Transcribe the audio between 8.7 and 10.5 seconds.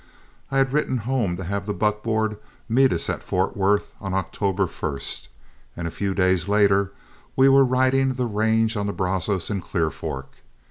on the Brazos and Clear Fork.